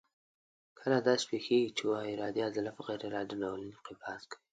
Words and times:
کله 0.79 0.97
داسې 1.07 1.25
پېښېږي 1.29 1.71
چې 1.77 1.83
یوه 1.87 1.99
ارادي 2.13 2.41
عضله 2.47 2.69
په 2.77 2.81
غیر 2.87 3.01
ارادي 3.07 3.35
ډول 3.41 3.59
انقباض 3.65 4.21
کوي. 4.31 4.41